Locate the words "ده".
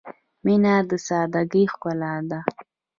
2.29-2.39